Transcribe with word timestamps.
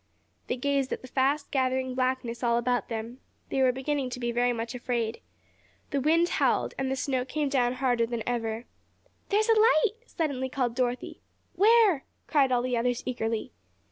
They 0.47 0.57
gazed 0.57 0.91
at 0.91 1.03
the 1.03 1.07
fast 1.07 1.51
gathering 1.51 1.93
blackness 1.93 2.41
all 2.41 2.57
about 2.57 2.89
them. 2.89 3.19
They 3.49 3.61
were 3.61 3.71
beginning 3.71 4.09
to 4.09 4.19
be 4.19 4.31
very 4.31 4.51
much 4.51 4.73
afraid. 4.73 5.21
The 5.91 6.01
wind 6.01 6.27
howled, 6.29 6.73
and 6.79 6.89
the 6.89 6.95
snow 6.95 7.23
came 7.23 7.49
down 7.49 7.73
harder 7.73 8.07
than 8.07 8.23
ever. 8.25 8.65
"There's 9.29 9.47
a 9.49 9.53
light!" 9.59 9.97
suddenly 10.07 10.49
called 10.49 10.73
Dorothy. 10.73 11.21
"Where?" 11.53 12.03
cried 12.25 12.51
all 12.51 12.63
the 12.63 12.75
others 12.75 13.03
eagerly. 13.05 13.51